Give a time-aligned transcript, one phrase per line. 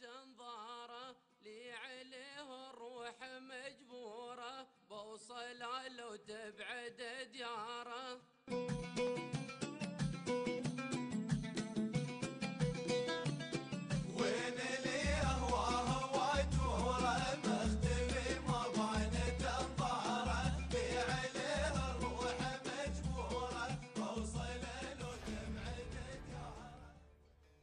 [0.00, 5.58] تنظاره لي عليه الروح مجبورة بوصل
[5.96, 8.20] لو تبعد دياره.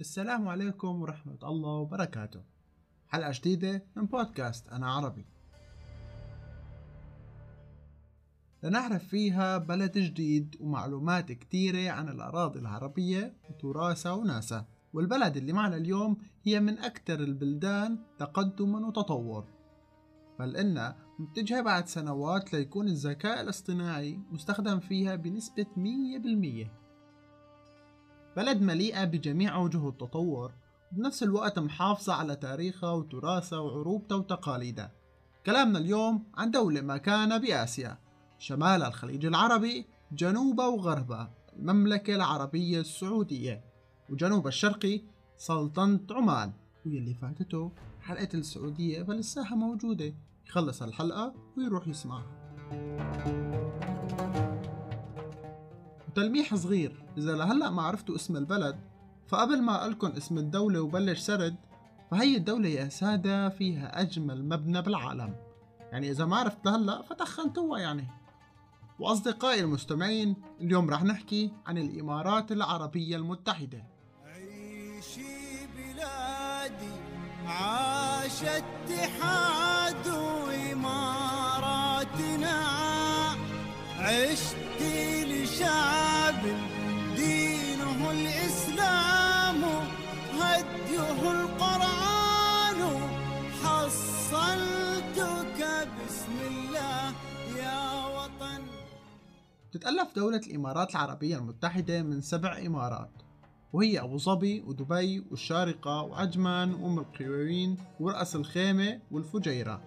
[0.07, 2.41] السلام عليكم ورحمة الله وبركاته.
[3.07, 5.25] حلقة جديدة من بودكاست أنا عربي.
[8.63, 14.67] لنعرف فيها بلد جديد ومعلومات كتيرة عن الأراضي العربية وتراثها وناسها.
[14.93, 19.45] والبلد اللي معنا اليوم هي من أكثر البلدان تقدما وتطور
[20.39, 26.86] بل إنها متجهة بعد سنوات ليكون الذكاء الاصطناعي مستخدم فيها بنسبة 100%
[28.37, 30.51] بلد مليئة بجميع أوجه التطور
[30.91, 34.91] وبنفس الوقت محافظة على تاريخها وتراثها وعروبتها وتقاليدها
[35.45, 37.97] كلامنا اليوم عن دولة مكانة بآسيا
[38.39, 43.63] شمال الخليج العربي جنوبها وغربها المملكة العربية السعودية
[44.09, 45.01] وجنوب الشرقي
[45.37, 46.53] سلطنة عمان.
[46.85, 50.13] واللي فاتته حلقة السعودية فلساها موجودة.
[50.47, 52.25] يخلص الحلقة ويروح يسمعها.
[56.09, 57.06] وتلميح صغير.
[57.17, 58.79] إذا لهلأ ما عرفتوا اسم البلد
[59.27, 61.55] فقبل ما أقلكن اسم الدولة وبلش سرد
[62.11, 65.35] فهي الدولة يا سادة فيها أجمل مبنى بالعالم.
[65.91, 68.07] يعني إذا ما عرفت لهلأ فتخنتوها يعني.
[68.99, 73.83] وأصدقائي المستمعين اليوم رح نحكي عن الإمارات العربية المتحدة.
[74.25, 76.91] عيشي بلادي
[77.45, 81.47] عاش اتحاد وإماراتنا
[83.99, 84.56] عشتي
[99.71, 103.11] تتألف دولة الإمارات العربية المتحدة من سبع إمارات
[103.73, 109.81] وهي أبو ظبي ودبي والشارقة وعجمان وأم القويرين ورأس الخيمة والفجيرة.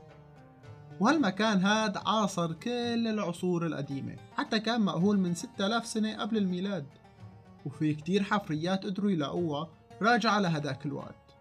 [1.00, 6.86] وهالمكان هاد عاصر كل العصور القديمة حتى كان مأهول من 6000 سنة قبل الميلاد.
[7.66, 9.68] وفي كتير حفريات قدروا يلاقوها
[10.02, 11.36] راجعة لهداك الوقت.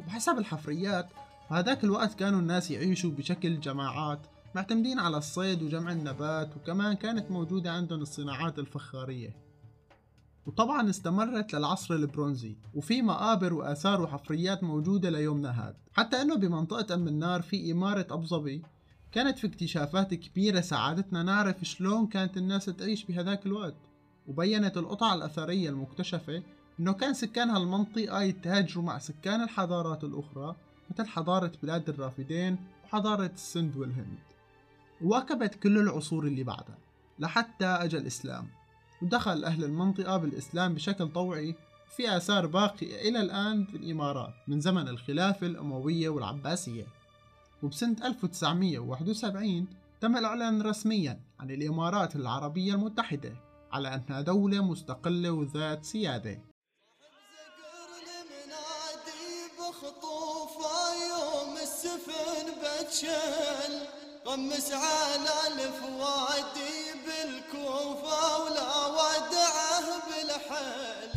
[0.00, 1.08] وبحسب الحفريات
[1.50, 4.26] فهداك الوقت كانوا الناس يعيشوا بشكل جماعات
[4.58, 9.36] معتمدين على الصيد وجمع النبات وكمان كانت موجودة عندهم الصناعات الفخارية.
[10.46, 17.08] وطبعا استمرت للعصر البرونزي وفي مقابر وآثار وحفريات موجودة ليومنا هاد حتى أنه بمنطقة أم
[17.08, 18.62] النار في إمارة أبو ظبي
[19.12, 23.76] كانت في اكتشافات كبيرة ساعدتنا نعرف شلون كانت الناس تعيش بهذاك الوقت.
[24.26, 26.42] وبينت القطع الأثرية المكتشفة
[26.80, 30.56] أنه كان سكان هالمنطقة يتهاجروا مع سكان الحضارات الأخرى
[30.90, 34.27] مثل حضارة بلاد الرافدين وحضارة السند والهند.
[35.04, 36.78] وواكبت كل العصور اللي بعدها
[37.18, 38.48] لحتى أجى الإسلام
[39.02, 41.54] ودخل أهل المنطقة بالإسلام بشكل طوعي
[41.88, 46.86] وفي آثار باقية إلى الآن في الإمارات من زمن الخلافة الأموية والعباسية.
[47.62, 49.66] وبسنة 1971
[50.00, 53.36] تم الإعلان رسميا عن الإمارات العربية المتحدة
[53.72, 56.42] على أنها دولة مستقلة وذات سيادة.
[61.10, 63.97] يوم السفن بتشل.
[64.28, 71.10] على الفوادي بالكوفة ولا ودعه بالحل.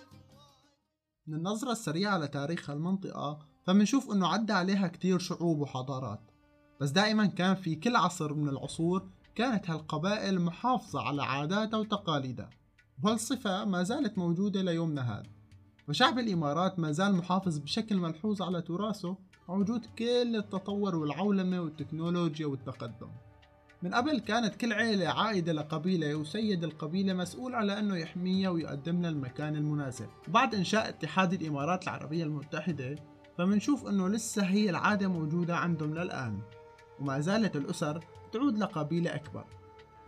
[1.26, 6.30] من النظرة السريعة لتاريخ المنطقة فمنشوف إنه عدى عليها كتير شعوب وحضارات.
[6.80, 12.50] بس دائما كان في كل عصر من العصور كانت هالقبائل محافظة على عاداتها وتقاليدها.
[13.02, 15.30] وهالصفة ما زالت موجودة ليومنا هذا.
[15.88, 19.16] وشعب الإمارات ما زال محافظ بشكل ملحوظ على تراثه
[19.48, 23.08] مع وجود كل التطور والعولمة والتكنولوجيا والتقدم.
[23.82, 29.10] من قبل كانت كل عيلة عائدة لقبيلة وسيد القبيلة مسؤول على أنه يحميها ويقدم لها
[29.10, 30.08] المكان المناسب.
[30.28, 32.96] وبعد إنشاء اتحاد الإمارات العربية المتحدة
[33.38, 36.40] فمنشوف أنه لسه هي العادة موجودة عندهم للآن.
[37.00, 39.44] وما زالت الأسر تعود لقبيلة أكبر.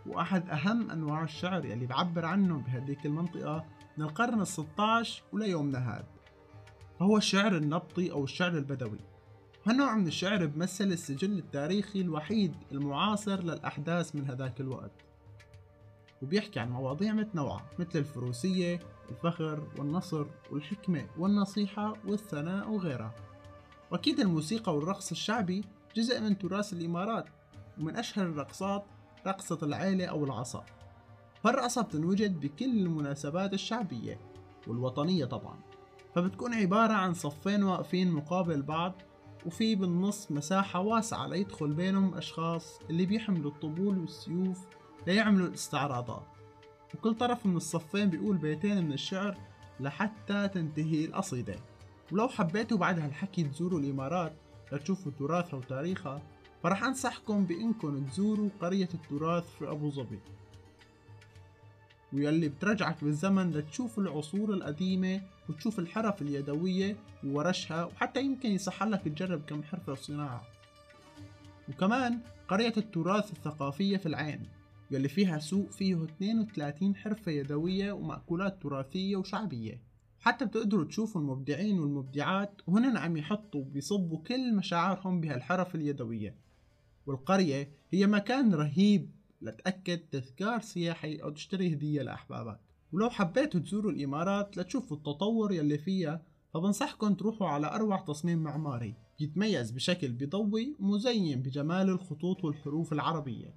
[0.05, 3.65] وأحد أهم أنواع الشعر يلي بعبر عنه بهديك المنطقة
[3.97, 6.07] من القرن الستاش وليومنا هذا
[6.99, 8.99] فهو الشعر النبطي أو الشعر البدوي.
[9.65, 14.91] هالنوع من الشعر بمثل السجل التاريخي الوحيد المعاصر للأحداث من هذاك الوقت؟
[16.21, 18.79] وبيحكي عن مواضيع متنوعة مثل الفروسية
[19.09, 23.15] الفخر والنصر والحكمة والنصيحة والثناء وغيرها.
[23.91, 25.63] وأكيد الموسيقى والرقص الشعبي
[25.95, 27.25] جزء من تراث الإمارات
[27.77, 28.85] ومن أشهر الرقصات
[29.27, 30.65] رقصة العيلة أو العصا.
[31.43, 34.19] فالرقصة بتنوجد بكل المناسبات الشعبية
[34.67, 35.55] والوطنية طبعا.
[36.15, 38.93] فبتكون عبارة عن صفين واقفين مقابل بعض
[39.45, 44.65] وفي بالنص مساحة واسعة ليدخل بينهم أشخاص اللي بيحملوا الطبول والسيوف
[45.07, 46.23] ليعملوا الاستعراضات.
[46.95, 49.37] وكل طرف من الصفين بيقول بيتين من الشعر
[49.79, 51.55] لحتى تنتهي القصيدة.
[52.11, 54.33] ولو حبيتوا بعد هالحكي تزوروا الإمارات
[54.71, 56.21] لتشوفوا تراثها وتاريخها
[56.63, 60.19] فرح أنصحكم بإنكم تزوروا قرية التراث في أبو ظبي.
[62.13, 66.95] ويلي بترجعك بالزمن لتشوف العصور القديمة وتشوف الحرف اليدوية
[67.25, 70.43] وورشها وحتى يمكن يصحلك تجرب كم حرفة وصناعة
[71.69, 74.43] وكمان قرية التراث الثقافية في العين
[74.91, 79.81] يلي فيها سوق فيه 32 حرفة يدوية ومأكولات تراثية وشعبية.
[80.19, 86.48] حتى بتقدروا تشوفوا المبدعين والمبدعات وهن عم يحطوا بيصبوا كل مشاعرهم بهالحرف اليدوية.
[87.09, 89.11] والقرية هي مكان رهيب
[89.41, 92.59] لتأكد تذكار سياحي أو تشتري هدية لأحبابك.
[92.91, 96.21] ولو حبيتوا تزوروا الإمارات لتشوفوا التطور يلي فيها
[96.53, 103.55] فبنصحكم تروحوا على أروع تصميم معماري يتميز بشكل بضوي ومزين بجمال الخطوط والحروف العربية.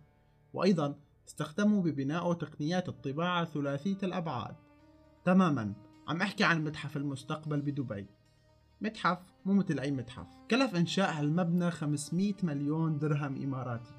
[0.53, 4.57] وأيضا استخدموا ببنائه تقنيات الطباعة ثلاثية الأبعاد.
[5.25, 5.75] تماما
[6.09, 8.07] عم أحكي عن متحف المستقبل بدبي.
[8.83, 10.27] متحف مو مثل أي متحف.
[10.51, 13.95] كلف إنشاء هالمبنى 500 مليون درهم إماراتي.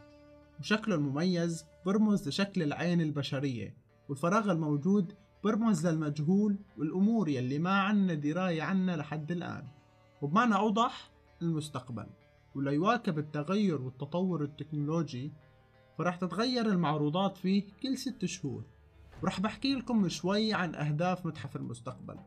[0.59, 3.77] وشكله المميز برمز لشكل العين البشرية.
[4.09, 5.13] والفراغ الموجود
[5.43, 9.67] برمز للمجهول والأمور يلي ما عنا دراية عنها لحد الآن.
[10.21, 12.07] وبمعنى أوضح المستقبل.
[12.55, 15.31] وليواكب التغير والتطور التكنولوجي
[15.97, 18.63] فرح تتغير المعروضات فيه كل ست شهور.
[19.23, 22.19] ورح بحكي لكم شوي عن أهداف متحف المستقبل.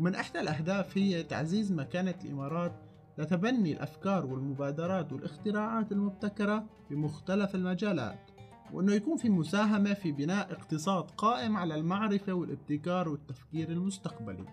[0.00, 2.72] ومن إحدى الأهداف هي تعزيز مكانة الإمارات
[3.18, 8.30] لتبني الأفكار والمبادرات والاختراعات المبتكرة في مختلف المجالات
[8.72, 14.44] وأنه يكون في مساهمة في بناء اقتصاد قائم على المعرفة والابتكار والتفكير المستقبلي.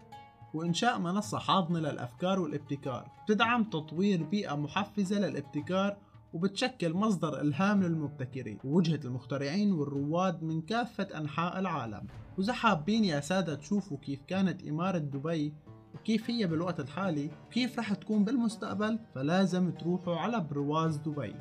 [0.54, 5.98] وإنشاء منصة حاضنة للأفكار والابتكار تدعم تطوير بيئة محفزة للابتكار
[6.34, 12.08] وبتشكل مصدر إلهام للمبتكرين ووجهة المخترعين والرواد من كافة أنحاء العالم.
[12.38, 15.54] وإذا حابين يا سادة تشوفوا كيف كانت إمارة دبي
[15.96, 21.36] وكيف هي بالوقت الحالي وكيف رح تكون بالمستقبل فلازم تروحوا على برواز دبي.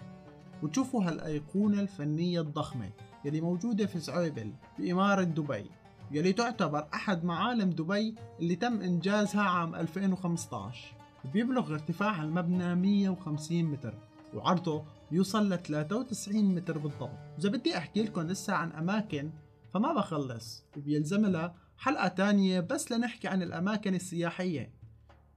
[0.63, 2.91] وتشوفوا هالأيقونة الفنية الضخمة
[3.25, 5.71] يلي موجودة في زعيبل بإمارة دبي
[6.11, 10.95] يلي تعتبر أحد معالم دبي اللي تم إنجازها عام 2015
[11.33, 13.95] بيبلغ ارتفاع المبنى 150 متر.
[14.35, 17.19] وعرضه يوصل ل 93 متر بالضبط.
[17.39, 19.31] إذا بدي أحكي لكم لسه عن أماكن
[19.75, 24.73] فما بخلص وبيلزم لها حلقة تانية بس لنحكي عن الأماكن السياحية.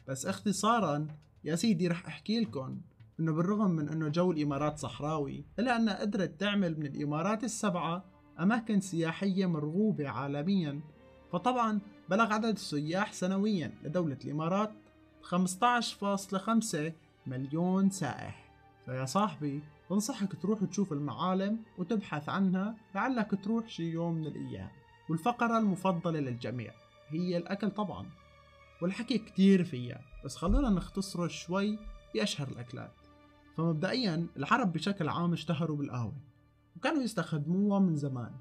[0.07, 1.07] بس اختصارا
[1.43, 2.81] يا سيدي رح أحكي لكم
[3.19, 8.05] إنه بالرغم من إنه جو الإمارات صحراوي إلا أنها قدرت تعمل من الإمارات السبعة
[8.39, 10.81] أماكن سياحية مرغوبة عالميا.
[11.31, 11.79] فطبعا
[12.09, 14.71] بلغ عدد السياح سنويا لدولة الإمارات
[15.21, 16.93] 15.5
[17.27, 18.46] مليون سائح.
[18.87, 24.69] فيا صاحبي بنصحك تروح تشوف المعالم وتبحث عنها لعلك تروح شي يوم من الأيام.
[25.09, 26.71] والفقرة المفضلة للجميع
[27.09, 28.09] هي الأكل طبعا
[28.81, 31.79] والحكي كتير فيها بس خلونا نختصره شوي
[32.13, 32.91] بأشهر الأكلات.
[33.57, 36.17] فمبدئيا العرب بشكل عام اشتهروا بالقهوة
[36.75, 38.31] وكانوا يستخدموها من زمان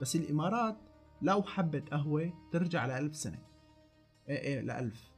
[0.00, 0.76] بس الإمارات
[1.22, 3.38] لو حبة قهوة ترجع لألف سنة.
[4.28, 5.10] إيه إيه لألف.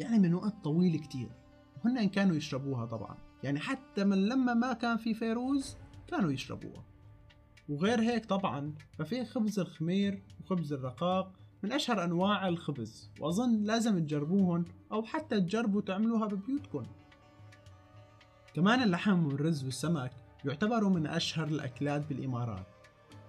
[0.00, 1.30] يعني من وقت طويل كتير.
[1.76, 3.27] وهن كانوا يشربوها طبعا.
[3.42, 5.76] يعني حتى من لما ما كان في فيروز
[6.08, 6.84] كانوا يشربوها.
[7.68, 14.64] وغير هيك طبعا ففي خبز الخمير وخبز الرقاق من أشهر أنواع الخبز وأظن لازم تجربوهن
[14.92, 16.86] أو حتى تجربوا تعملوها ببيوتكم
[18.54, 20.12] كمان اللحم والرز والسمك
[20.44, 22.66] يعتبروا من أشهر الأكلات بالإمارات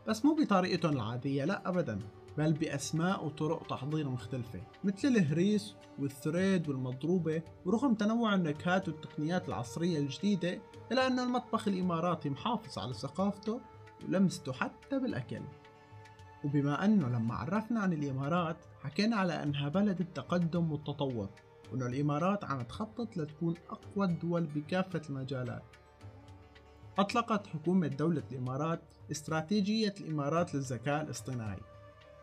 [0.07, 1.99] بس مو بطريقتهم العادية لا أبدا.
[2.39, 10.61] بل بأسماء وطرق تحضير مختلفة مثل الهريس والثريد والمضروبة ورغم تنوع النكهات والتقنيات العصرية الجديدة
[10.91, 13.61] إلا أن المطبخ الإماراتي محافظ على ثقافته
[14.07, 15.41] ولمسته حتى بالأكل.
[16.43, 21.29] وبما أنه لما عرفنا عن الإمارات حكينا على أنها بلد التقدم والتطور
[21.71, 25.63] وأن الإمارات عم تخطط لتكون أقوى الدول بكافة المجالات.
[26.97, 28.81] أطلقت حكومة دولة الإمارات
[29.11, 31.59] استراتيجية الإمارات للذكاء الاصطناعي.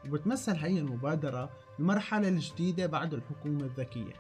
[0.05, 4.13] وبتمثل هي المبادرة المرحلة الجديدة بعد الحكومة الذكية.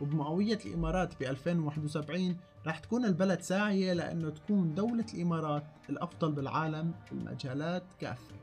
[0.00, 2.36] وبمئوية الإمارات ب 2071
[2.66, 8.34] راح تكون البلد ساعية لأنه تكون دولة الإمارات الأفضل بالعالم في المجالات كافة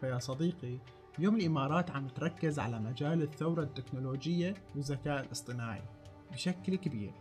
[0.00, 0.78] فيا صديقي
[1.18, 5.82] اليوم الإمارات عم تركز على مجال الثورة التكنولوجية والذكاء الاصطناعي
[6.32, 7.12] بشكل كبير.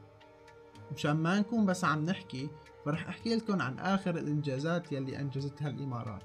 [0.94, 2.50] مشان ما نكون بس عم نحكي
[2.86, 6.24] فرح أحكي لكم عن آخر الإنجازات يلي أنجزتها الإمارات.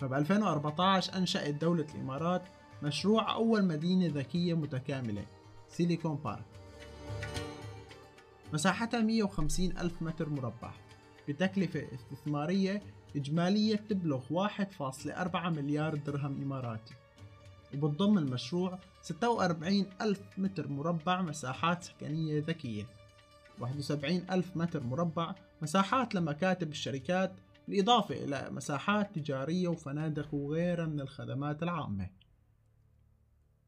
[0.00, 2.42] فب 2014 أنشأت دولة الإمارات
[2.82, 5.24] مشروع أول مدينة ذكية متكاملة
[5.68, 6.44] سيليكون بارك.
[8.52, 10.70] مساحتها 150 ألف متر مربع.
[11.28, 12.82] بتكلفة استثمارية
[13.16, 16.94] إجمالية تبلغ 1.4 مليار درهم إماراتي.
[17.74, 22.86] وبتضم المشروع 46 ألف متر مربع مساحات سكنية ذكية.
[23.58, 27.32] 71 ألف متر مربع مساحات لمكاتب الشركات
[27.70, 32.10] بالإضافة إلى مساحات تجارية وفنادق وغيرها من الخدمات العامة.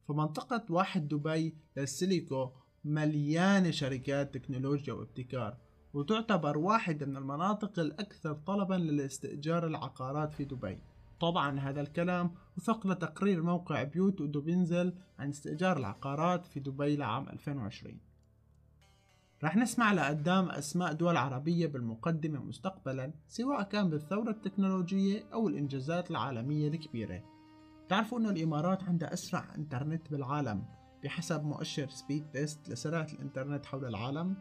[0.09, 2.51] فمنطقة واحد دبي للسيليكو
[2.85, 5.57] مليانة شركات تكنولوجيا وابتكار
[5.95, 10.79] وتعتبر واحدة من المناطق الأكثر طلبا للاستئجار العقارات في دبي.
[11.21, 18.12] طبعا هذا الكلام وفق لتقرير موقع بيوت ودوبينزل عن استئجار العقارات في دبي لعام 2020
[19.45, 26.69] رح نسمع لقدام أسماء دول عربية بالمقدمة مستقبلا سواء كان بالثورة التكنولوجية أو الإنجازات العالمية
[26.69, 27.23] الكبيرة.
[27.89, 30.65] تعرفوا أنه الإمارات عندها أسرع إنترنت بالعالم
[31.05, 34.37] بحسب مؤشر Speedtest لسرعة الإنترنت حول العالم؟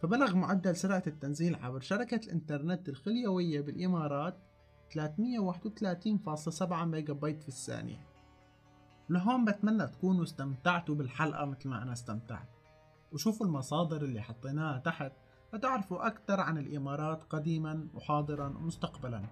[0.00, 4.36] فبلغ معدل سرعة التنزيل عبر شبكة الإنترنت الخليوية بالإمارات
[4.90, 8.06] 331.7 ميجا بايت في الثانية.
[9.08, 12.61] لهون بتمنى تكونوا استمتعتوا بالحلقة مثل ما أنا استمتعت.
[13.12, 15.12] وشوفوا المصادر اللي حطيناها تحت
[15.54, 19.22] لتعرفوا أكثر عن الإمارات قديما وحاضرا ومستقبلا.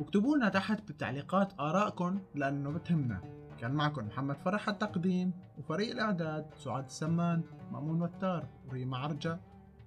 [0.00, 3.20] واكتبوا لنا تحت بالتعليقات آرائكم لأنه بتهمنا.
[3.58, 7.42] كان معكم محمد فرح التقديم وفريق الإعداد سعاد السمان
[7.72, 9.40] مأمون وتار وريما عرجة.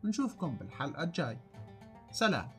[0.04, 1.40] ونشوفكم بالحلقة الجاي.
[2.12, 2.57] سلام.